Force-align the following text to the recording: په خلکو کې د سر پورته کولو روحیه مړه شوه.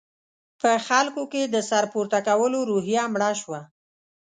په 0.61 0.71
خلکو 0.87 1.23
کې 1.31 1.41
د 1.53 1.55
سر 1.69 1.83
پورته 1.93 2.19
کولو 2.27 2.59
روحیه 2.69 3.03
مړه 3.13 3.31
شوه. 3.41 3.59